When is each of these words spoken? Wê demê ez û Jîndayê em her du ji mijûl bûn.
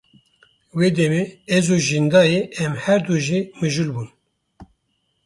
Wê 0.77 0.87
demê 0.97 1.23
ez 1.57 1.65
û 1.75 1.77
Jîndayê 1.87 2.41
em 2.63 2.73
her 2.83 2.99
du 3.07 3.15
ji 3.25 3.39
mijûl 3.59 3.89
bûn. 3.95 4.09